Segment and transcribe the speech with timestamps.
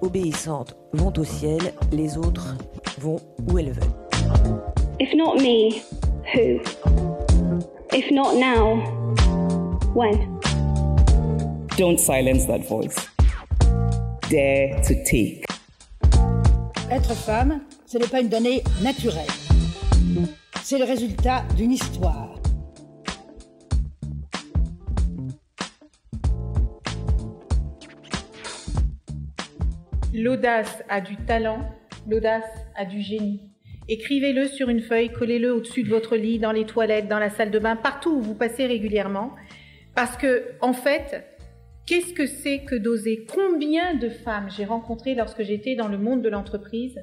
[0.00, 2.56] obéissantes vont au ciel, les autres
[2.98, 4.78] vont où elles veulent.
[5.00, 5.82] If not me,
[6.34, 6.60] who?
[7.92, 8.82] If not now,
[9.94, 10.38] when?
[11.76, 12.96] Don't silence that voice.
[14.28, 15.44] Dare to take.
[16.90, 19.26] Être femme, ce n'est pas une donnée naturelle.
[20.62, 22.27] C'est le résultat d'une histoire.
[30.20, 31.60] L'audace a du talent,
[32.08, 33.52] l'audace a du génie.
[33.88, 37.52] Écrivez-le sur une feuille, collez-le au-dessus de votre lit, dans les toilettes, dans la salle
[37.52, 39.30] de bain, partout où vous passez régulièrement.
[39.94, 41.24] Parce que, en fait,
[41.86, 43.26] qu'est-ce que c'est que d'oser?
[43.32, 46.98] Combien de femmes j'ai rencontrées lorsque j'étais dans le monde de l'entreprise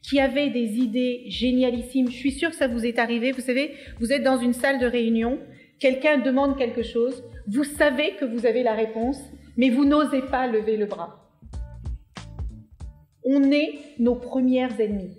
[0.00, 2.10] qui avaient des idées génialissimes?
[2.10, 3.32] Je suis sûre que ça vous est arrivé.
[3.32, 5.38] Vous savez, vous êtes dans une salle de réunion,
[5.80, 9.20] quelqu'un demande quelque chose, vous savez que vous avez la réponse,
[9.58, 11.23] mais vous n'osez pas lever le bras
[13.24, 15.16] on est nos premières ennemies.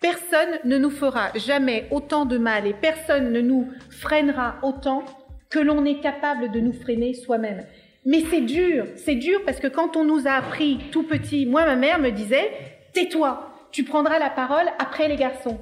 [0.00, 5.04] Personne ne nous fera jamais autant de mal et personne ne nous freinera autant
[5.50, 7.66] que l'on est capable de nous freiner soi-même.
[8.06, 11.66] Mais c'est dur, c'est dur parce que quand on nous a appris tout petit, moi
[11.66, 12.50] ma mère me disait,
[12.94, 15.58] tais-toi, tu prendras la parole après les garçons.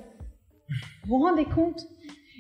[1.06, 1.82] Vous vous rendez compte?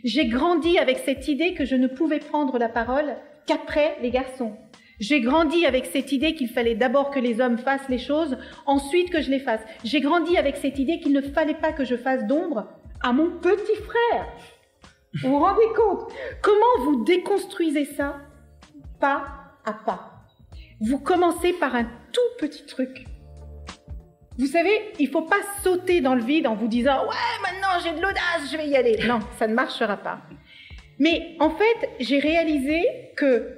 [0.04, 4.56] J'ai grandi avec cette idée que je ne pouvais prendre la parole qu'après les garçons.
[5.00, 9.10] J'ai grandi avec cette idée qu'il fallait d'abord que les hommes fassent les choses, ensuite
[9.10, 9.60] que je les fasse.
[9.84, 12.66] J'ai grandi avec cette idée qu'il ne fallait pas que je fasse d'ombre
[13.00, 14.26] à mon petit frère.
[15.22, 16.12] Vous vous rendez compte?
[16.42, 18.16] Comment vous déconstruisez ça
[19.00, 19.24] Pas
[19.64, 20.24] à pas?
[20.80, 23.06] Vous commencez par un tout petit truc.
[24.36, 27.90] Vous savez, il faut pas sauter dans le vide en vous disant ouais maintenant j'ai
[27.90, 28.96] de l'audace, je vais y aller.
[29.06, 30.20] Non, ça ne marchera pas.
[30.98, 32.82] Mais en fait, j'ai réalisé
[33.16, 33.57] que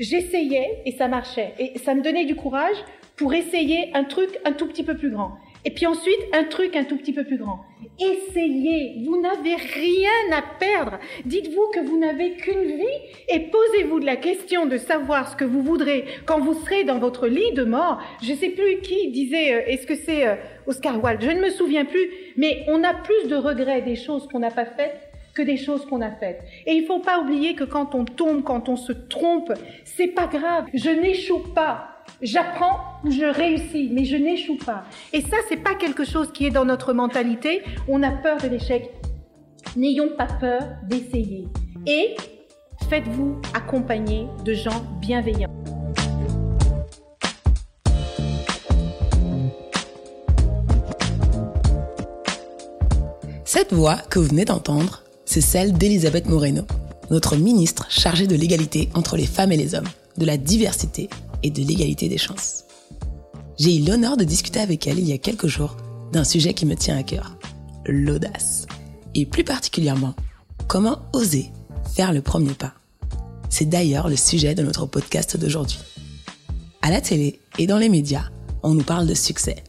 [0.00, 1.54] j'essayais et ça marchait.
[1.58, 2.76] Et ça me donnait du courage
[3.16, 5.32] pour essayer un truc un tout petit peu plus grand.
[5.66, 7.60] Et puis ensuite, un truc un tout petit peu plus grand.
[7.98, 10.98] Essayez, vous n'avez rien à perdre.
[11.26, 15.62] Dites-vous que vous n'avez qu'une vie et posez-vous la question de savoir ce que vous
[15.62, 18.02] voudrez quand vous serez dans votre lit de mort.
[18.22, 20.36] Je ne sais plus qui disait, euh, est-ce que c'est euh,
[20.66, 24.26] Oscar Wilde, je ne me souviens plus, mais on a plus de regrets des choses
[24.28, 26.42] qu'on n'a pas faites que des choses qu'on a faites.
[26.66, 29.52] Et il ne faut pas oublier que quand on tombe, quand on se trompe,
[29.84, 30.66] c'est pas grave.
[30.74, 31.86] Je n'échoue pas.
[32.22, 34.84] J'apprends je réussis, mais je n'échoue pas.
[35.12, 37.62] Et ça, c'est pas quelque chose qui est dans notre mentalité.
[37.88, 38.90] On a peur de l'échec.
[39.76, 41.46] N'ayons pas peur d'essayer.
[41.86, 42.16] Et
[42.88, 45.48] faites-vous accompagner de gens bienveillants.
[53.44, 56.62] Cette voix que vous venez d'entendre, c'est celle d'Elisabeth Moreno,
[57.12, 61.08] notre ministre chargée de l'égalité entre les femmes et les hommes, de la diversité
[61.44, 62.64] et de l'égalité des chances.
[63.56, 65.76] J'ai eu l'honneur de discuter avec elle il y a quelques jours
[66.12, 67.38] d'un sujet qui me tient à cœur,
[67.86, 68.66] l'audace.
[69.14, 70.14] Et plus particulièrement,
[70.66, 71.52] comment oser
[71.94, 72.74] faire le premier pas.
[73.50, 75.78] C'est d'ailleurs le sujet de notre podcast d'aujourd'hui.
[76.82, 78.30] À la télé et dans les médias,
[78.64, 79.62] on nous parle de succès,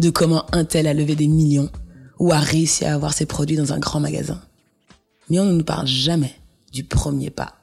[0.00, 1.70] de comment un tel a levé des millions
[2.18, 4.42] ou a réussi à avoir ses produits dans un grand magasin
[5.30, 6.34] mais on ne nous parle jamais
[6.72, 7.54] du premier pas.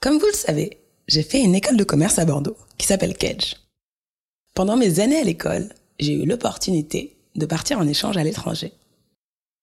[0.00, 0.78] Comme vous le savez,
[1.08, 3.56] j'ai fait une école de commerce à Bordeaux qui s'appelle Kedge.
[4.54, 5.68] Pendant mes années à l'école,
[5.98, 8.72] j'ai eu l'opportunité de partir en échange à l'étranger.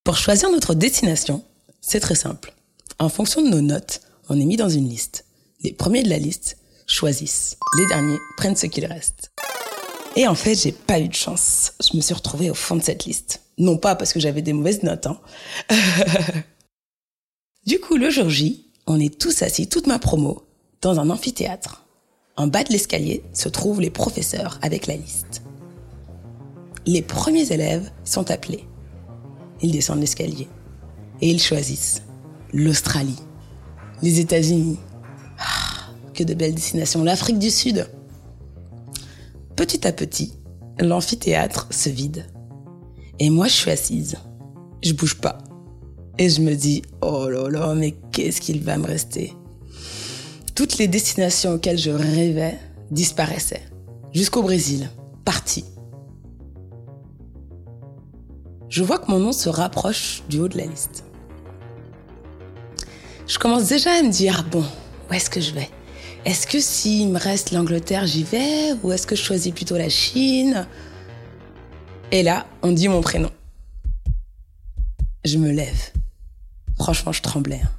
[0.04, 1.44] Pour choisir notre destination,
[1.80, 2.54] c'est très simple.
[2.98, 5.24] En fonction de nos notes, on est mis dans une liste.
[5.62, 7.56] Les premiers de la liste choisissent.
[7.78, 9.30] Les derniers prennent ce qu'il reste.
[10.16, 11.72] Et en fait, j'ai pas eu de chance.
[11.80, 13.42] Je me suis retrouvée au fond de cette liste.
[13.58, 15.06] Non pas parce que j'avais des mauvaises notes.
[15.06, 15.18] Hein.
[17.66, 20.46] du coup, le jour J, on est tous assis, toute ma promo,
[20.80, 21.84] dans un amphithéâtre.
[22.36, 25.42] En bas de l'escalier se trouvent les professeurs avec la liste.
[26.86, 28.64] Les premiers élèves sont appelés.
[29.60, 30.48] Ils descendent l'escalier
[31.20, 32.02] et ils choisissent
[32.52, 33.18] l'Australie,
[34.02, 34.78] les États-Unis.
[35.38, 37.88] Ah, que de belles destinations, l'Afrique du Sud.
[39.56, 40.32] Petit à petit,
[40.78, 42.26] l'amphithéâtre se vide.
[43.20, 44.16] Et moi, je suis assise.
[44.82, 45.38] Je bouge pas.
[46.18, 49.34] Et je me dis, oh là là, mais qu'est-ce qu'il va me rester?
[50.54, 52.58] Toutes les destinations auxquelles je rêvais
[52.90, 53.62] disparaissaient.
[54.12, 54.90] Jusqu'au Brésil,
[55.24, 55.64] parti.
[58.68, 61.04] Je vois que mon nom se rapproche du haut de la liste.
[63.26, 64.64] Je commence déjà à me dire, bon,
[65.08, 65.68] où est-ce que je vais?
[66.24, 68.74] Est-ce que s'il me reste l'Angleterre, j'y vais?
[68.82, 70.66] Ou est-ce que je choisis plutôt la Chine?
[72.10, 73.30] Et là, on dit mon prénom.
[75.24, 75.90] Je me lève.
[76.76, 77.60] Franchement, je tremblais.
[77.62, 77.70] Hein.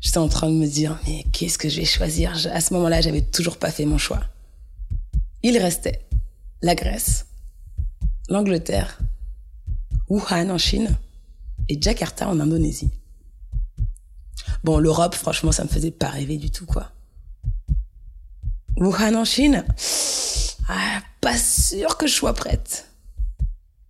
[0.00, 2.32] J'étais en train de me dire, mais qu'est-ce que je vais choisir?
[2.52, 4.20] À ce moment-là, j'avais toujours pas fait mon choix.
[5.42, 6.06] Il restait
[6.62, 7.26] la Grèce,
[8.28, 8.98] l'Angleterre,
[10.08, 10.96] Wuhan en Chine
[11.68, 12.90] et Jakarta en Indonésie.
[14.62, 16.90] Bon, l'Europe, franchement, ça me faisait pas rêver du tout, quoi.
[18.76, 19.64] Wuhan en Chine?
[20.68, 22.87] Ah, Pas sûr que je sois prête.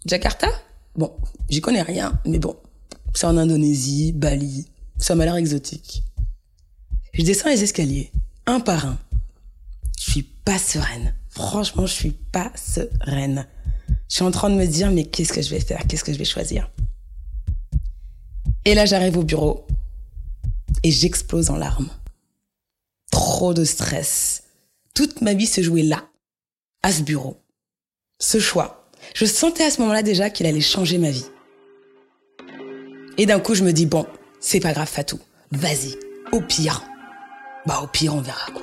[0.07, 0.49] Jakarta?
[0.97, 1.17] Bon,
[1.49, 2.57] j'y connais rien, mais bon,
[3.15, 4.67] c'est en Indonésie, Bali,
[4.99, 6.03] ça m'a l'air exotique.
[7.13, 8.13] Je descends les escaliers,
[8.47, 8.99] un par un.
[9.99, 11.15] Je suis pas sereine.
[11.31, 13.47] Franchement, je suis pas sereine.
[14.09, 15.87] Je suis en train de me dire, mais qu'est-ce que je vais faire?
[15.87, 16.71] Qu'est-ce que je vais choisir?
[18.65, 19.67] Et là, j'arrive au bureau
[20.83, 21.91] et j'explose en larmes.
[23.11, 24.45] Trop de stress.
[24.95, 26.09] Toute ma vie se jouait là,
[26.83, 27.43] à ce bureau.
[28.21, 28.78] Ce choix.
[29.19, 31.27] Je sentais à ce moment-là déjà qu'il allait changer ma vie.
[33.17, 34.07] Et d'un coup, je me dis, bon,
[34.39, 35.19] c'est pas grave, Fatou.
[35.51, 35.97] Vas-y.
[36.31, 36.85] Au pire.
[37.67, 38.63] Bah, au pire, on verra, quoi.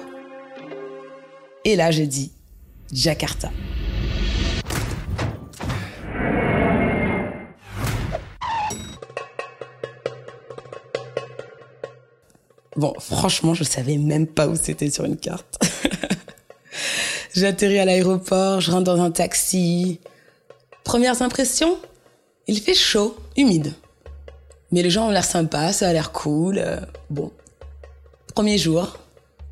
[1.65, 2.31] Et là, je dis,
[2.93, 3.51] Jakarta.
[12.77, 15.59] Bon, franchement, je savais même pas où c'était sur une carte.
[17.35, 19.99] J'atterris à l'aéroport, je rentre dans un taxi.
[20.95, 21.77] Premières impressions
[22.47, 23.73] Il fait chaud, humide.
[24.71, 26.57] Mais les gens ont l'air sympas, ça a l'air cool.
[26.57, 27.33] euh, bon.
[28.33, 28.97] Premier jour.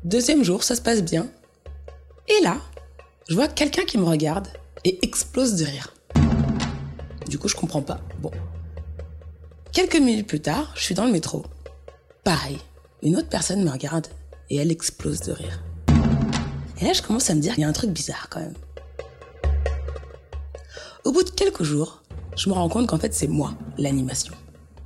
[0.04, 1.28] Deuxième jour, ça se passe bien.
[2.28, 2.56] Et là,
[3.28, 4.48] je vois quelqu'un qui me regarde
[4.86, 5.92] et explose de rire.
[7.28, 8.00] Du coup, je comprends pas.
[8.20, 8.30] Bon.
[9.70, 11.44] Quelques minutes plus tard, je suis dans le métro.
[12.24, 12.56] Pareil.
[13.02, 14.06] Une autre personne me regarde
[14.48, 15.62] et elle explose de rire.
[16.80, 18.54] Et là, je commence à me dire qu'il y a un truc bizarre quand même.
[21.04, 22.02] Au bout de quelques jours,
[22.34, 24.34] je me rends compte qu'en fait, c'est moi, l'animation.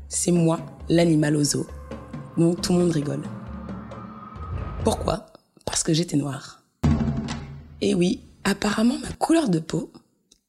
[0.08, 1.64] C'est moi, l'animal au zoo.
[2.36, 3.22] Donc tout le monde rigole.
[4.82, 5.26] Pourquoi?
[5.64, 6.64] Parce que j'étais noire.
[7.80, 9.92] Et oui, apparemment, ma couleur de peau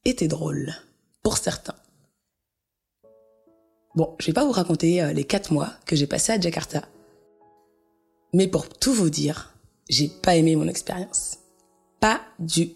[0.05, 0.73] était drôle.
[1.21, 1.75] Pour certains.
[3.93, 6.83] Bon, je vais pas vous raconter euh, les quatre mois que j'ai passés à Jakarta.
[8.33, 9.53] Mais pour tout vous dire,
[9.87, 11.37] j'ai pas aimé mon expérience.
[11.99, 12.71] Pas du.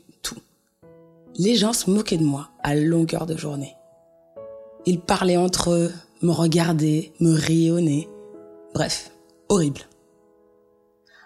[1.35, 3.75] Les gens se moquaient de moi à longueur de journée.
[4.85, 5.91] Ils parlaient entre eux,
[6.21, 8.07] me regardaient, me rayonnaient.
[8.75, 9.11] Bref,
[9.49, 9.81] horrible.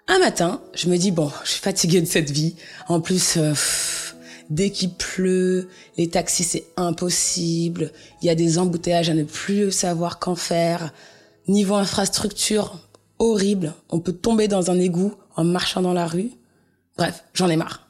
[0.07, 2.55] Un matin, je me dis bon, je suis fatiguée de cette vie.
[2.87, 3.53] En plus, euh,
[4.49, 5.67] dès qu'il pleut,
[5.97, 7.91] les taxis c'est impossible.
[8.21, 10.93] Il y a des embouteillages à ne plus savoir qu'en faire.
[11.49, 12.79] Niveau infrastructure,
[13.19, 13.73] horrible.
[13.89, 16.31] On peut tomber dans un égout en marchant dans la rue.
[16.97, 17.86] Bref, j'en ai marre.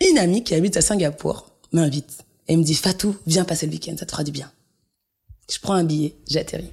[0.00, 3.94] Une amie qui habite à Singapour m'invite et me dit Fatou, viens passer le week-end,
[3.96, 4.50] ça te fera du bien.
[5.50, 6.72] Je prends un billet, j'atterris.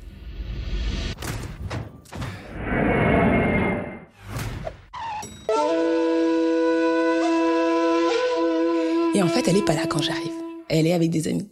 [9.14, 10.32] Et en fait, elle est pas là quand j'arrive.
[10.70, 11.50] Elle est avec des amis.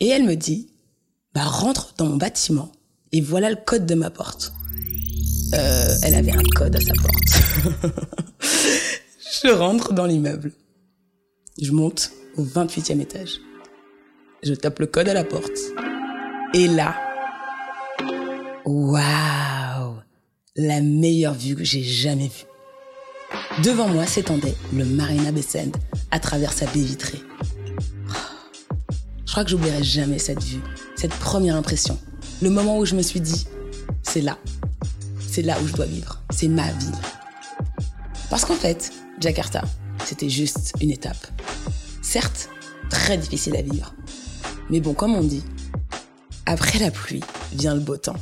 [0.00, 0.70] Et elle me dit,
[1.34, 2.72] bah rentre dans mon bâtiment
[3.12, 4.54] et voilà le code de ma porte.
[5.54, 7.92] Euh, elle avait un code à sa porte.
[9.42, 10.52] je rentre dans l'immeuble.
[11.60, 13.40] Je monte au 28e étage.
[14.42, 15.56] Je tape le code à la porte.
[16.52, 16.96] Et là,
[18.64, 19.94] waouh,
[20.56, 23.62] la meilleure vue que j'ai jamais vue.
[23.62, 25.42] Devant moi s'étendait le Marina Bay
[26.10, 27.20] à travers sa baie vitrée.
[29.24, 30.60] Je crois que j'oublierai jamais cette vue,
[30.96, 31.96] cette première impression.
[32.42, 33.46] Le moment où je me suis dit,
[34.02, 34.38] c'est là.
[35.20, 36.20] C'est là où je dois vivre.
[36.30, 36.98] C'est ma ville.
[38.28, 39.62] Parce qu'en fait, Jakarta,
[40.04, 41.26] c'était juste une étape.
[42.14, 42.48] Certes,
[42.90, 43.92] très difficile à vivre.
[44.70, 45.42] Mais bon, comme on dit,
[46.46, 48.20] après la pluie vient le beau temps.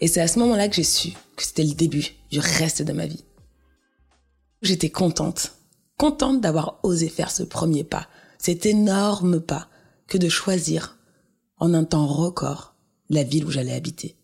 [0.00, 2.94] Et c'est à ce moment-là que j'ai su que c'était le début du reste de
[2.94, 3.26] ma vie.
[4.62, 5.58] J'étais contente,
[5.98, 8.08] contente d'avoir osé faire ce premier pas,
[8.38, 9.68] cet énorme pas,
[10.06, 10.96] que de choisir,
[11.58, 12.74] en un temps record,
[13.10, 14.16] la ville où j'allais habiter.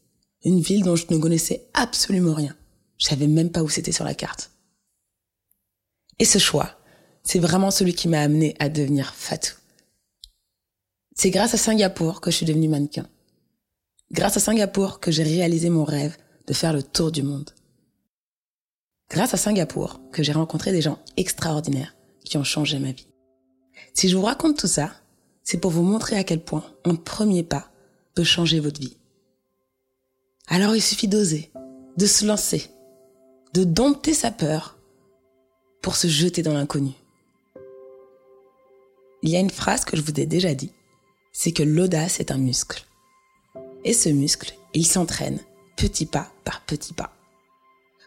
[0.43, 2.57] Une ville dont je ne connaissais absolument rien.
[2.97, 4.53] Je savais même pas où c'était sur la carte.
[6.19, 6.80] Et ce choix,
[7.31, 9.55] c'est vraiment celui qui m'a amené à devenir Fatou.
[11.15, 13.07] C'est grâce à Singapour que je suis devenue mannequin.
[14.11, 16.17] Grâce à Singapour que j'ai réalisé mon rêve
[16.49, 17.51] de faire le tour du monde.
[19.09, 21.95] Grâce à Singapour que j'ai rencontré des gens extraordinaires
[22.25, 23.07] qui ont changé ma vie.
[23.95, 24.91] Si je vous raconte tout ça,
[25.45, 27.71] c'est pour vous montrer à quel point un premier pas
[28.17, 28.97] peut changer votre vie.
[30.49, 31.53] Alors il suffit d'oser,
[31.97, 32.73] de se lancer,
[33.55, 34.81] de dompter sa peur
[35.81, 36.95] pour se jeter dans l'inconnu.
[39.23, 40.73] Il y a une phrase que je vous ai déjà dit,
[41.33, 42.85] c'est que l'audace est un muscle.
[43.85, 45.39] Et ce muscle, il s'entraîne
[45.77, 47.13] petit pas par petit pas.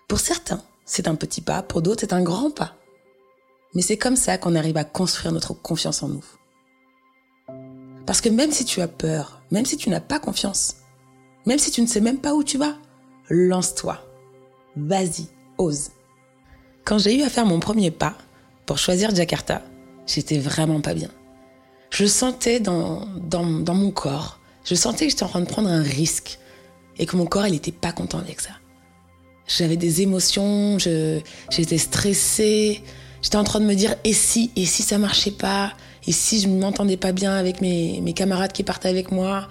[0.07, 2.75] Pour certains, c'est un petit pas, pour d'autres, c'est un grand pas.
[3.73, 6.25] Mais c'est comme ça qu'on arrive à construire notre confiance en nous.
[8.05, 10.77] Parce que même si tu as peur, même si tu n'as pas confiance,
[11.45, 12.77] même si tu ne sais même pas où tu vas,
[13.29, 13.99] lance-toi.
[14.75, 15.27] Vas-y,
[15.57, 15.91] ose.
[16.85, 18.17] Quand j'ai eu à faire mon premier pas
[18.65, 19.61] pour choisir Jakarta,
[20.07, 21.09] j'étais vraiment pas bien.
[21.89, 25.69] Je sentais dans, dans, dans mon corps, je sentais que j'étais en train de prendre
[25.69, 26.39] un risque
[26.97, 28.51] et que mon corps, il n'était pas content avec ça.
[29.47, 32.81] J'avais des émotions, j'étais stressée,
[33.21, 35.73] j'étais en train de me dire et si, et si ça marchait pas,
[36.07, 39.49] et si je ne m'entendais pas bien avec mes, mes camarades qui partaient avec moi,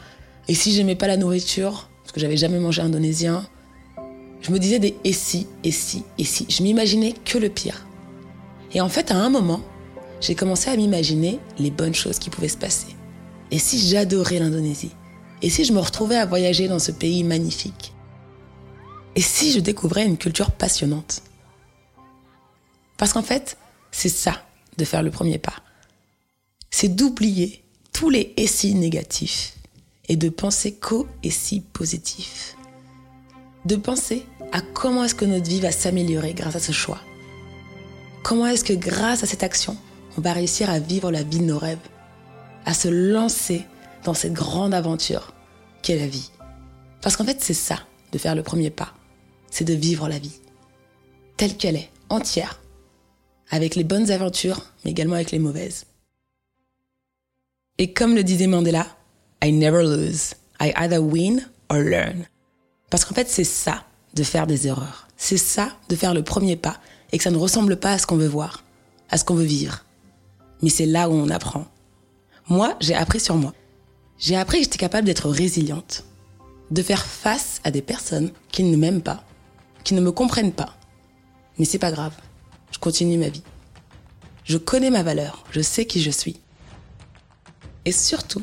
[0.48, 3.46] et si j'aimais pas la nourriture, parce que j'avais jamais mangé indonésien,
[4.40, 6.46] je me disais des et si, et si, et si.
[6.48, 7.86] Je m'imaginais que le pire.
[8.72, 9.60] Et en fait, à un moment,
[10.22, 12.96] j'ai commencé à m'imaginer les bonnes choses qui pouvaient se passer.
[13.50, 14.92] Et si j'adorais l'Indonésie?
[15.42, 17.92] Et si je me retrouvais à voyager dans ce pays magnifique?
[19.16, 21.22] Et si je découvrais une culture passionnante?
[22.96, 23.58] Parce qu'en fait,
[23.90, 24.46] c'est ça
[24.78, 25.56] de faire le premier pas.
[26.70, 29.54] C'est d'oublier tous les et si négatifs
[30.08, 31.64] et de penser qu'au et si.
[33.64, 37.00] De penser à comment est-ce que notre vie va s'améliorer grâce à ce choix.
[38.22, 39.76] Comment est-ce que grâce à cette action,
[40.16, 41.78] on va réussir à vivre la vie de nos rêves,
[42.64, 43.66] à se lancer
[44.04, 45.32] dans cette grande aventure
[45.82, 46.30] qu'est la vie.
[47.00, 47.80] Parce qu'en fait, c'est ça,
[48.12, 48.94] de faire le premier pas.
[49.50, 50.40] C'est de vivre la vie,
[51.36, 52.60] telle qu'elle est, entière,
[53.50, 55.84] avec les bonnes aventures, mais également avec les mauvaises.
[57.78, 58.86] Et comme le disait Mandela,
[59.42, 60.34] I never lose.
[60.60, 62.26] I either win or learn.
[62.90, 65.08] Parce qu'en fait, c'est ça, de faire des erreurs.
[65.16, 66.78] C'est ça, de faire le premier pas
[67.12, 68.64] et que ça ne ressemble pas à ce qu'on veut voir,
[69.10, 69.84] à ce qu'on veut vivre.
[70.62, 71.66] Mais c'est là où on apprend.
[72.48, 73.52] Moi, j'ai appris sur moi.
[74.18, 76.04] J'ai appris que j'étais capable d'être résiliente,
[76.70, 79.24] de faire face à des personnes qui ne m'aiment pas,
[79.84, 80.76] qui ne me comprennent pas.
[81.58, 82.14] Mais c'est pas grave.
[82.70, 83.42] Je continue ma vie.
[84.44, 86.40] Je connais ma valeur, je sais qui je suis.
[87.84, 88.42] Et surtout,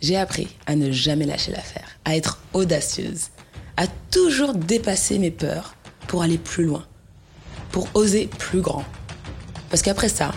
[0.00, 3.28] j'ai appris à ne jamais lâcher l'affaire, à être audacieuse,
[3.76, 5.74] à toujours dépasser mes peurs
[6.08, 6.86] pour aller plus loin,
[7.72, 8.84] pour oser plus grand.
[9.68, 10.32] Parce qu'après ça,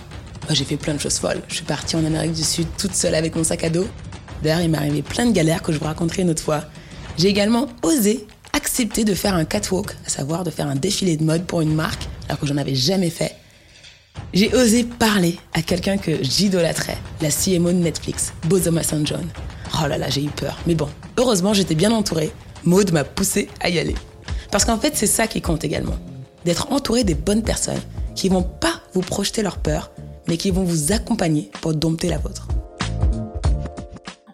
[0.50, 1.42] j'ai fait plein de choses folles.
[1.48, 3.88] Je suis partie en Amérique du Sud toute seule avec mon sac à dos.
[4.42, 6.66] D'ailleurs, il m'est arrivé plein de galères que je vous raconterai une autre fois.
[7.18, 11.24] J'ai également osé accepter de faire un catwalk, à savoir de faire un défilé de
[11.24, 13.36] mode pour une marque, alors que j'en avais jamais fait.
[14.34, 19.06] J'ai osé parler à quelqu'un que j'idolâtrais, la CMO de Netflix, Bozoma St.
[19.06, 19.28] John.
[19.82, 20.58] Oh là là, j'ai eu peur.
[20.68, 22.32] Mais bon, heureusement, j'étais bien entourée.
[22.64, 23.96] Maud m'a poussé à y aller.
[24.52, 25.98] Parce qu'en fait, c'est ça qui compte également.
[26.46, 27.82] D'être entouré des bonnes personnes
[28.16, 29.92] qui vont pas vous projeter leur peur,
[30.28, 32.48] mais qui vont vous accompagner pour dompter la vôtre.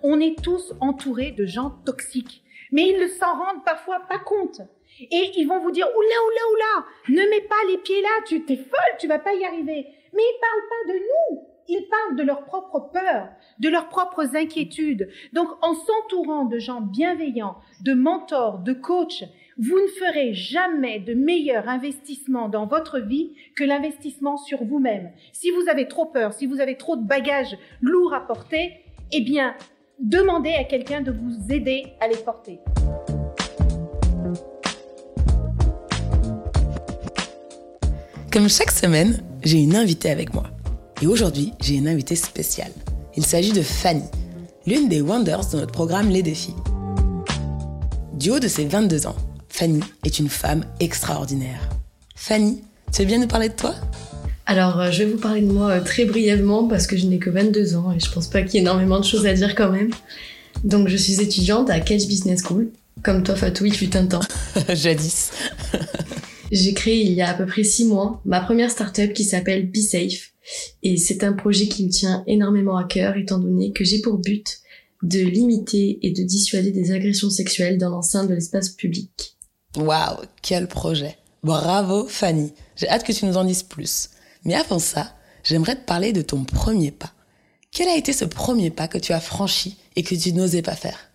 [0.04, 4.62] On est tous entourés de gens toxiques, mais ils ne s'en rendent parfois pas compte.
[5.00, 8.44] Et ils vont vous dire, oula, oula, oula, ne mets pas les pieds là, tu
[8.44, 9.88] t'es folle, tu vas pas y arriver.
[10.14, 11.50] Mais ils parlent pas de nous.
[11.72, 13.30] Ils parlent de leurs propres peurs,
[13.60, 15.10] de leurs propres inquiétudes.
[15.34, 19.24] Donc, en s'entourant de gens bienveillants, de mentors, de coachs,
[19.62, 25.12] vous ne ferez jamais de meilleur investissement dans votre vie que l'investissement sur vous-même.
[25.34, 28.72] Si vous avez trop peur, si vous avez trop de bagages lourds à porter,
[29.12, 29.54] eh bien,
[30.00, 32.60] demandez à quelqu'un de vous aider à les porter.
[38.32, 40.46] Comme chaque semaine, j'ai une invitée avec moi.
[41.02, 42.72] Et aujourd'hui, j'ai une invitée spéciale.
[43.18, 44.06] Il s'agit de Fanny,
[44.66, 46.56] l'une des Wonders de notre programme Les Défis.
[48.14, 49.16] Du haut de ses 22 ans,
[49.60, 51.60] Fanny est une femme extraordinaire.
[52.16, 52.62] Fanny,
[52.94, 53.76] tu veux bien nous parler de toi?
[54.46, 57.20] Alors, euh, je vais vous parler de moi euh, très brièvement parce que je n'ai
[57.20, 59.56] que 22 ans et je pense pas qu'il y ait énormément de choses à dire
[59.56, 59.90] quand même.
[60.64, 62.72] Donc, je suis étudiante à Cage Business School,
[63.04, 64.22] comme toi, Fatou, il fut un temps.
[64.70, 65.32] Jadis.
[66.54, 69.70] J'ai créé il y a à peu près 6 mois ma première startup qui s'appelle
[69.70, 70.32] Be Safe.
[70.84, 74.20] Et c'est un projet qui me tient énormément à cœur étant donné que j'ai pour
[74.20, 74.60] but
[75.04, 79.36] de limiter et de dissuader des agressions sexuelles dans l'enceinte de l'espace public.
[79.78, 81.18] Waouh, quel projet.
[81.44, 82.54] Bravo Fanny.
[82.76, 84.10] J'ai hâte que tu nous en dises plus.
[84.44, 87.12] Mais avant ça, j'aimerais te parler de ton premier pas.
[87.72, 90.76] Quel a été ce premier pas que tu as franchi et que tu n'osais pas
[90.76, 91.12] faire?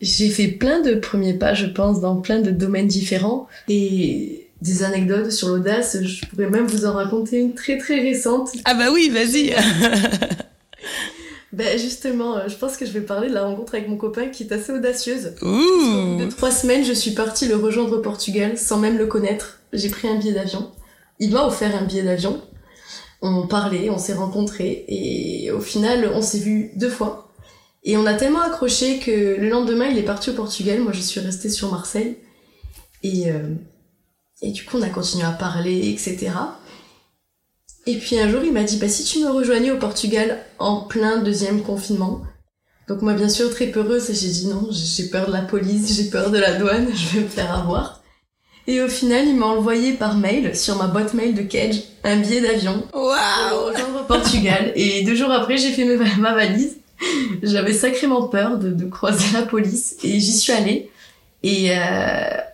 [0.00, 3.46] J'ai fait plein de premiers pas, je pense, dans plein de domaines différents.
[3.68, 8.50] Et des anecdotes sur l'audace, je pourrais même vous en raconter une très très récente.
[8.64, 9.54] Ah bah oui, vas-y
[11.52, 14.28] Ben justement, euh, je pense que je vais parler de la rencontre avec mon copain
[14.28, 15.34] qui est assez audacieuse.
[15.42, 19.58] Ouh De trois semaines, je suis partie le rejoindre au Portugal sans même le connaître.
[19.72, 20.70] J'ai pris un billet d'avion.
[21.18, 22.40] Il m'a offert un billet d'avion.
[23.20, 27.32] On parlait, on s'est rencontrés et au final, on s'est vu deux fois.
[27.82, 30.80] Et on a tellement accroché que le lendemain, il est parti au Portugal.
[30.80, 32.18] Moi, je suis restée sur Marseille.
[33.02, 33.54] Et, euh,
[34.42, 36.30] et du coup, on a continué à parler, etc.
[37.86, 40.82] Et puis un jour, il m'a dit, bah si tu me rejoignais au Portugal en
[40.82, 42.22] plein deuxième confinement.
[42.88, 46.10] Donc moi, bien sûr, très peureuse, j'ai dit non, j'ai peur de la police, j'ai
[46.10, 48.02] peur de la douane, je vais me faire avoir.
[48.66, 52.18] Et au final, il m'a envoyé par mail, sur ma boîte mail de Cage, un
[52.18, 54.72] billet d'avion rejoindre au Portugal.
[54.74, 55.84] Et deux jours après, j'ai fait
[56.18, 56.76] ma valise.
[57.42, 60.90] J'avais sacrément peur de, de, croiser la police et j'y suis allée.
[61.42, 61.76] Et euh,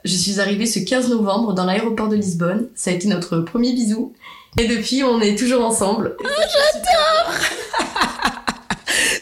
[0.05, 2.69] je suis arrivée ce 15 novembre dans l'aéroport de Lisbonne.
[2.75, 4.13] Ça a été notre premier bisou.
[4.59, 6.17] Et depuis, on est toujours ensemble.
[6.21, 7.35] Oh, j'adore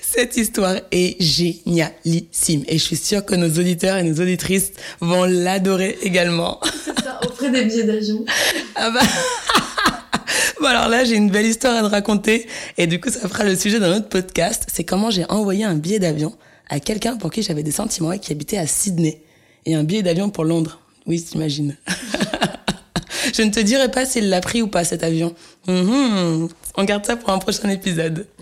[0.03, 5.25] Cette histoire est génialissime et je suis sûre que nos auditeurs et nos auditrices vont
[5.25, 6.61] l'adorer également.
[6.85, 8.25] C'est ça, auprès des billets d'avion.
[8.77, 9.01] Ah bah...
[10.61, 13.45] bon alors là, j'ai une belle histoire à te raconter et du coup, ça fera
[13.45, 14.67] le sujet d'un autre podcast.
[14.73, 16.35] C'est comment j'ai envoyé un billet d'avion
[16.69, 19.21] à quelqu'un pour qui j'avais des sentiments et qui habitait à Sydney.
[19.67, 20.81] Et un billet d'avion pour Londres.
[21.07, 21.77] Oui, t'imagines.
[23.35, 25.35] Je ne te dirai pas s'il l'a pris ou pas cet avion.
[25.67, 26.49] Mhm.
[26.77, 28.27] On garde ça pour un prochain épisode.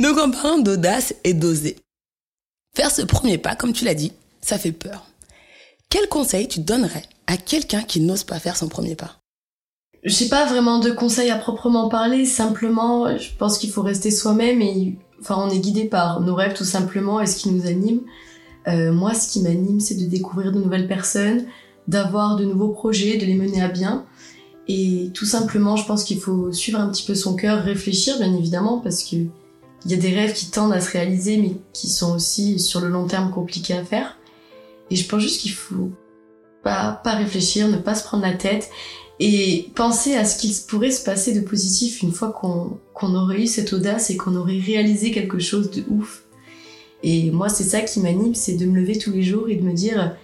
[0.00, 1.76] Donc en parlant d'audace et d'oser,
[2.74, 5.06] faire ce premier pas, comme tu l'as dit, ça fait peur.
[5.88, 9.18] Quel conseil tu donnerais à quelqu'un qui n'ose pas faire son premier pas?
[10.02, 14.60] J'ai pas vraiment de conseils à proprement parler, simplement je pense qu'il faut rester soi-même
[14.60, 18.00] et enfin on est guidé par nos rêves tout simplement et ce qui nous anime.
[18.68, 21.44] Euh, moi ce qui m'anime c'est de découvrir de nouvelles personnes,
[21.88, 24.06] d'avoir de nouveaux projets, de les mener à bien.
[24.66, 28.34] Et tout simplement, je pense qu'il faut suivre un petit peu son cœur, réfléchir bien
[28.34, 29.16] évidemment, parce que
[29.84, 32.80] il y a des rêves qui tendent à se réaliser, mais qui sont aussi sur
[32.80, 34.16] le long terme compliqués à faire.
[34.90, 35.90] Et je pense juste qu'il faut
[36.62, 38.70] pas, pas réfléchir, ne pas se prendre la tête
[39.20, 43.42] et penser à ce qu'il pourrait se passer de positif une fois qu'on qu'on aurait
[43.42, 46.23] eu cette audace et qu'on aurait réalisé quelque chose de ouf.
[47.06, 49.62] Et moi, c'est ça qui m'anime, c'est de me lever tous les jours et de
[49.62, 50.16] me dire,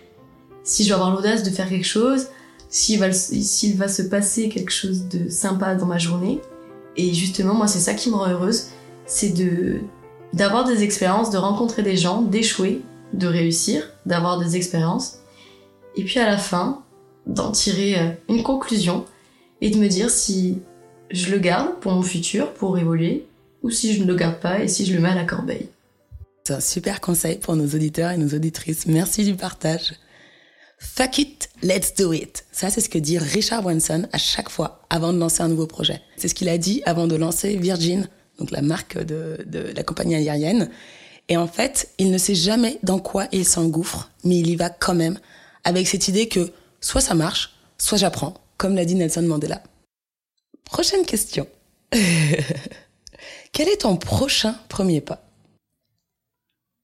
[0.64, 2.28] si je vais avoir l'audace de faire quelque chose,
[2.70, 6.40] s'il va, se passer quelque chose de sympa dans ma journée.
[6.96, 8.68] Et justement, moi, c'est ça qui me rend heureuse,
[9.04, 9.34] c'est
[10.32, 12.80] d'avoir des expériences, de rencontrer des gens, d'échouer,
[13.12, 15.18] de réussir, d'avoir des expériences,
[15.96, 16.82] et puis à la fin,
[17.26, 19.04] d'en tirer euh, une conclusion
[19.60, 20.58] et de me dire si
[21.10, 23.26] je le garde pour mon futur, pour évoluer,
[23.62, 25.68] ou si je ne le garde pas et si je le mets à la corbeille.
[26.44, 28.86] C'est un super conseil pour nos auditeurs et nos auditrices.
[28.86, 29.94] Merci du partage.
[30.78, 32.46] Fuck it, let's do it.
[32.52, 35.66] Ça, c'est ce que dit Richard Branson à chaque fois avant de lancer un nouveau
[35.66, 36.00] projet.
[36.16, 39.82] C'est ce qu'il a dit avant de lancer Virgin, donc la marque de, de la
[39.82, 40.70] compagnie aérienne.
[41.28, 44.70] Et en fait, il ne sait jamais dans quoi il s'engouffre, mais il y va
[44.70, 45.18] quand même,
[45.64, 46.50] avec cette idée que
[46.80, 49.62] soit ça marche, soit j'apprends, comme l'a dit Nelson Mandela.
[50.64, 51.46] Prochaine question.
[53.52, 55.29] Quel est ton prochain premier pas?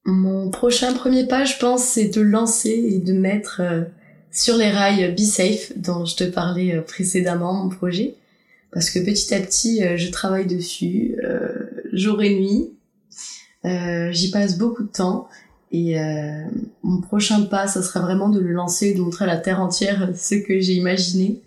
[0.07, 3.83] Mon prochain premier pas, je pense, c'est de lancer et de mettre euh,
[4.31, 8.15] sur les rails Be Safe, dont je te parlais euh, précédemment, mon projet.
[8.73, 11.17] Parce que petit à petit, euh, je travaille dessus,
[11.93, 12.71] jour et nuit.
[13.65, 15.29] J'y passe beaucoup de temps.
[15.73, 15.97] Et
[16.85, 20.11] mon prochain pas, ça sera vraiment de le lancer, de montrer à la terre entière
[20.15, 21.43] ce que j'ai imaginé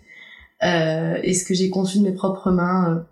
[0.62, 3.06] et ce que j'ai conçu de mes propres mains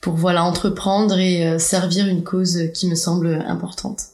[0.00, 4.11] pour voilà entreprendre et servir une cause qui me semble importante.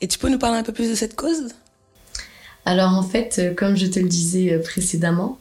[0.00, 1.48] Et tu peux nous parler un peu plus de cette cause?
[2.64, 5.38] Alors en fait, euh, comme je te le disais euh, précédemment,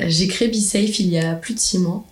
[0.00, 2.04] euh, j'ai créé BeSafe il y a plus de six mois.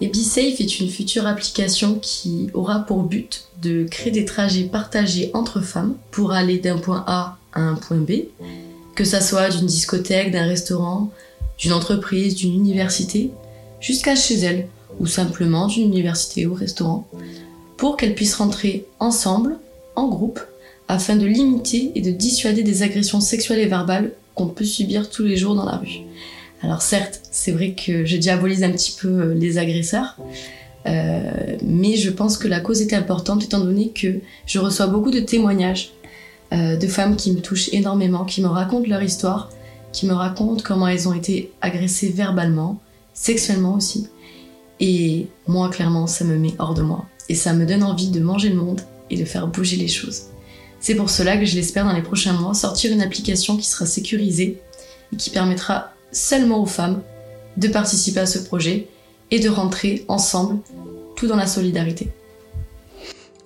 [0.00, 5.30] Et BeSafe est une future application qui aura pour but de créer des trajets partagés
[5.34, 8.12] entre femmes pour aller d'un point A à un point B,
[8.94, 11.10] que ça soit d'une discothèque, d'un restaurant,
[11.58, 13.30] d'une entreprise, d'une université,
[13.80, 14.68] jusqu'à chez elles,
[15.00, 17.08] ou simplement d'une université ou restaurant,
[17.76, 19.58] pour qu'elles puissent rentrer ensemble,
[19.96, 20.40] en groupe,
[20.88, 25.24] afin de limiter et de dissuader des agressions sexuelles et verbales qu'on peut subir tous
[25.24, 26.00] les jours dans la rue.
[26.62, 30.16] Alors certes, c'est vrai que je diabolise un petit peu euh, les agresseurs,
[30.86, 35.10] euh, mais je pense que la cause est importante étant donné que je reçois beaucoup
[35.10, 35.92] de témoignages
[36.52, 39.50] euh, de femmes qui me touchent énormément, qui me racontent leur histoire,
[39.92, 42.80] qui me racontent comment elles ont été agressées verbalement,
[43.12, 44.08] sexuellement aussi.
[44.80, 47.04] Et moi, clairement, ça me met hors de moi.
[47.28, 50.24] Et ça me donne envie de manger le monde et de faire bouger les choses.
[50.80, 53.86] C'est pour cela que je l'espère dans les prochains mois sortir une application qui sera
[53.86, 54.60] sécurisée
[55.12, 57.02] et qui permettra seulement aux femmes
[57.56, 58.88] de participer à ce projet
[59.30, 60.58] et de rentrer ensemble,
[61.16, 62.08] tout dans la solidarité.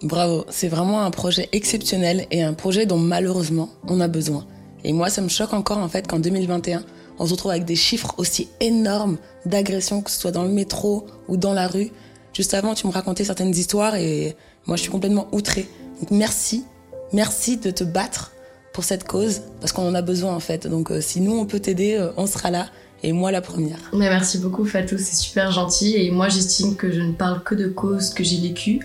[0.03, 4.47] Bravo, c'est vraiment un projet exceptionnel et un projet dont malheureusement on a besoin.
[4.85, 6.83] Et moi, ça me choque encore en fait qu'en 2021,
[7.19, 9.17] on se retrouve avec des chiffres aussi énormes
[9.47, 11.91] d'agressions, que ce soit dans le métro ou dans la rue.
[12.33, 14.35] Juste avant, tu me racontais certaines histoires et
[14.67, 15.69] moi, je suis complètement outrée.
[16.01, 16.65] Donc merci
[17.13, 18.33] Merci de te battre
[18.73, 20.67] pour cette cause parce qu'on en a besoin en fait.
[20.67, 22.67] Donc euh, si nous on peut t'aider, euh, on sera là
[23.03, 23.79] et moi la première.
[23.93, 27.55] Mais merci beaucoup Fatou, c'est super gentil et moi j'estime que je ne parle que
[27.55, 28.81] de causes que j'ai vécues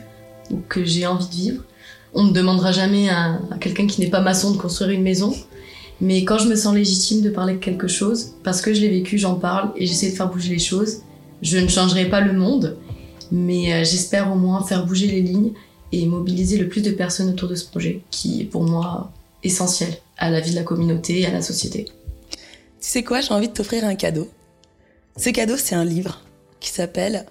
[0.52, 1.64] ou que j'ai envie de vivre.
[2.14, 5.34] On ne demandera jamais à, à quelqu'un qui n'est pas maçon de construire une maison,
[6.02, 8.90] mais quand je me sens légitime de parler de quelque chose, parce que je l'ai
[8.90, 11.00] vécu, j'en parle et j'essaie de faire bouger les choses.
[11.42, 12.78] Je ne changerai pas le monde,
[13.32, 15.54] mais euh, j'espère au moins faire bouger les lignes
[15.92, 19.12] et mobiliser le plus de personnes autour de ce projet, qui est pour moi
[19.44, 21.86] essentiel à la vie de la communauté et à la société.
[22.36, 22.38] Tu
[22.80, 24.28] sais quoi, j'ai envie de t'offrir un cadeau.
[25.16, 26.22] Ce cadeau, c'est un livre
[26.60, 27.26] qui s'appelle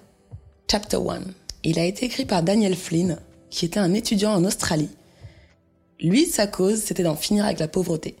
[0.69, 1.33] Chapter One.
[1.63, 3.17] Il a été écrit par Daniel Flynn,
[3.49, 4.89] qui était un étudiant en Australie.
[5.99, 8.15] Lui, sa cause, c'était d'en finir avec la pauvreté.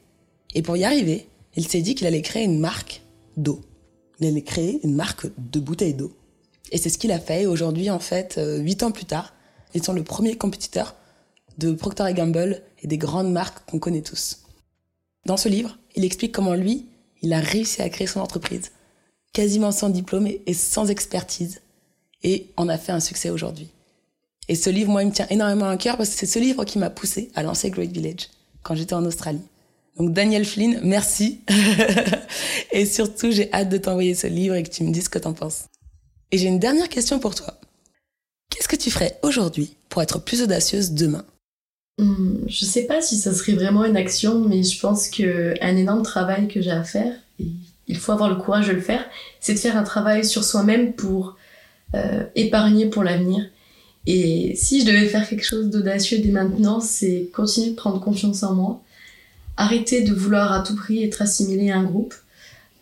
[0.55, 3.01] Et pour y arriver, il s'est dit qu'il allait créer une marque
[3.35, 3.61] d'eau.
[4.19, 6.11] Il allait créer une marque de bouteilles d'eau.
[6.71, 7.45] Et c'est ce qu'il a fait.
[7.45, 9.33] Aujourd'hui, en fait, euh, huit ans plus tard,
[9.73, 10.95] ils sont le premier compétiteur
[11.57, 14.43] de Procter Gamble et des grandes marques qu'on connaît tous.
[15.25, 16.85] Dans ce livre, il explique comment lui,
[17.21, 18.71] il a réussi à créer son entreprise,
[19.33, 21.61] quasiment sans diplôme et sans expertise,
[22.23, 23.69] et en a fait un succès aujourd'hui.
[24.47, 26.63] Et ce livre, moi, il me tient énormément à cœur parce que c'est ce livre
[26.63, 28.29] qui m'a poussé à lancer Great Village
[28.63, 29.41] quand j'étais en Australie.
[29.97, 31.41] Donc Daniel Flynn, merci.
[32.71, 35.19] et surtout, j'ai hâte de t'envoyer ce livre et que tu me dises ce que
[35.19, 35.65] t'en penses.
[36.31, 37.59] Et j'ai une dernière question pour toi.
[38.49, 41.25] Qu'est-ce que tu ferais aujourd'hui pour être plus audacieuse demain?
[41.99, 45.75] Hum, Je sais pas si ça serait vraiment une action, mais je pense que un
[45.75, 47.47] énorme travail que j'ai à faire, et
[47.87, 49.05] il faut avoir le courage de le faire,
[49.39, 51.37] c'est de faire un travail sur soi-même pour
[51.95, 53.45] euh, épargner pour l'avenir.
[54.05, 58.43] Et si je devais faire quelque chose d'audacieux dès maintenant, c'est continuer de prendre confiance
[58.43, 58.81] en moi,
[59.57, 62.13] arrêter de vouloir à tout prix être assimilé à un groupe,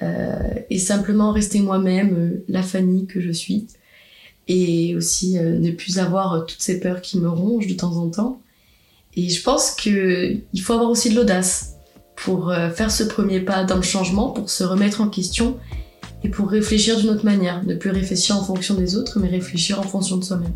[0.04, 0.36] euh,
[0.70, 3.68] et simplement rester moi-même, euh, la Fanny que je suis,
[4.48, 7.98] et aussi euh, ne plus avoir euh, toutes ces peurs qui me rongent de temps
[7.98, 8.40] en temps.
[9.16, 11.76] Et je pense que il faut avoir aussi de l'audace
[12.16, 15.58] pour euh, faire ce premier pas dans le changement, pour se remettre en question
[16.24, 19.80] et pour réfléchir d'une autre manière, ne plus réfléchir en fonction des autres, mais réfléchir
[19.80, 20.54] en fonction de soi-même.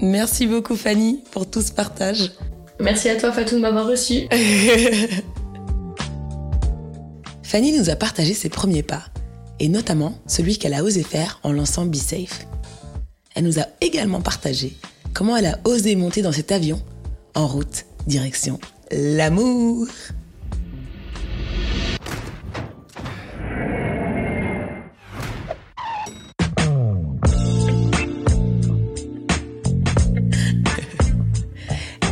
[0.00, 2.32] Merci beaucoup Fanny pour tout ce partage.
[2.80, 4.28] Merci à toi Fatou de m'avoir reçu.
[7.42, 9.04] Fanny nous a partagé ses premiers pas,
[9.60, 12.46] et notamment celui qu'elle a osé faire en lançant Be Safe.
[13.34, 14.76] Elle nous a également partagé
[15.12, 16.80] comment elle a osé monter dans cet avion
[17.34, 18.60] en route direction
[18.92, 19.88] l'amour.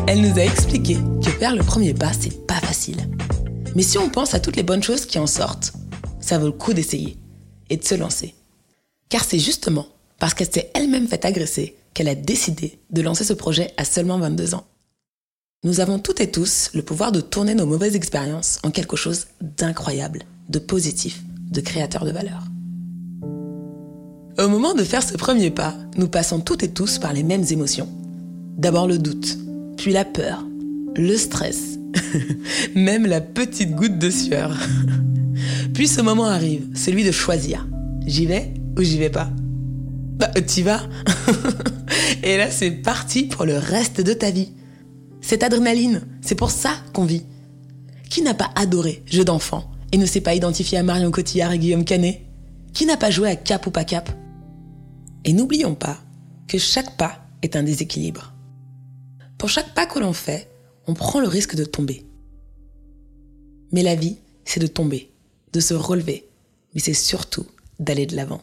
[0.08, 2.96] Elle nous a expliqué que faire le premier pas, c'est pas facile.
[3.76, 5.72] Mais si on pense à toutes les bonnes choses qui en sortent,
[6.20, 7.16] ça vaut le coup d'essayer
[7.70, 8.34] et de se lancer.
[9.08, 9.86] Car c'est justement
[10.22, 14.20] parce qu'elle s'est elle-même fait agresser qu'elle a décidé de lancer ce projet à seulement
[14.20, 14.64] 22 ans.
[15.64, 19.26] Nous avons toutes et tous le pouvoir de tourner nos mauvaises expériences en quelque chose
[19.40, 22.44] d'incroyable, de positif, de créateur de valeur.
[24.38, 27.46] Au moment de faire ce premier pas, nous passons toutes et tous par les mêmes
[27.50, 27.88] émotions.
[28.56, 29.38] D'abord le doute,
[29.76, 30.46] puis la peur,
[30.94, 31.80] le stress,
[32.76, 34.56] même la petite goutte de sueur.
[35.74, 37.66] Puis ce moment arrive, celui de choisir.
[38.06, 39.28] J'y vais ou j'y vais pas?
[40.22, 40.82] Bah, t'y vas.
[42.22, 44.52] Et là, c'est parti pour le reste de ta vie.
[45.20, 47.24] Cette adrénaline, c'est pour ça qu'on vit.
[48.08, 51.58] Qui n'a pas adoré Jeu d'enfant et ne s'est pas identifié à Marion Cotillard et
[51.58, 52.22] Guillaume Canet?
[52.72, 54.16] Qui n'a pas joué à Cap ou pas Cap?
[55.24, 55.98] Et n'oublions pas
[56.46, 58.32] que chaque pas est un déséquilibre.
[59.38, 60.48] Pour chaque pas que l'on fait,
[60.86, 62.06] on prend le risque de tomber.
[63.72, 65.10] Mais la vie, c'est de tomber,
[65.52, 66.28] de se relever,
[66.74, 67.46] mais c'est surtout
[67.80, 68.40] d'aller de l'avant.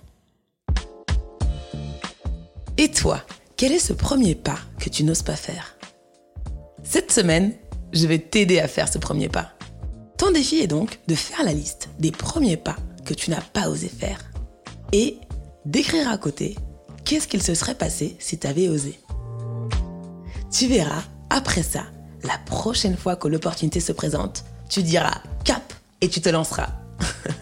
[2.82, 3.22] Et toi,
[3.58, 5.76] quel est ce premier pas que tu n'oses pas faire?
[6.82, 7.52] Cette semaine,
[7.92, 9.52] je vais t'aider à faire ce premier pas.
[10.18, 13.68] Ton défi est donc de faire la liste des premiers pas que tu n'as pas
[13.68, 14.22] osé faire
[14.94, 15.18] et
[15.65, 16.56] d'écrire à côté
[17.04, 18.98] qu'est-ce qu'il se serait passé si tu avais osé.
[20.50, 21.84] Tu verras, après ça,
[22.24, 26.70] la prochaine fois que l'opportunité se présente, tu diras cap et tu te lanceras.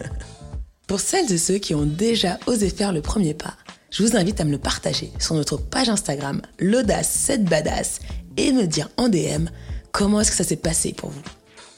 [0.88, 3.54] Pour celles et ceux qui ont déjà osé faire le premier pas,
[3.90, 8.00] je vous invite à me le partager sur notre page Instagram, l'audace 7 badass,
[8.36, 9.46] et me dire en DM
[9.92, 11.22] comment est-ce que ça s'est passé pour vous.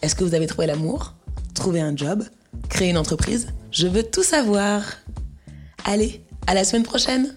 [0.02, 1.14] Est-ce que vous avez trouvé l'amour
[1.54, 2.24] Trouvé un job
[2.68, 3.48] Créé une entreprise?
[3.70, 4.82] Je veux tout savoir.
[5.84, 7.34] Allez, à la semaine prochaine